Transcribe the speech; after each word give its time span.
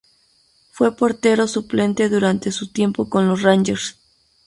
Fue 0.71 0.95
portero 0.97 1.47
suplente 1.47 2.09
durante 2.09 2.51
su 2.51 2.71
tiempo 2.71 3.07
con 3.07 3.27
los 3.27 3.43
Rangers. 3.43 3.99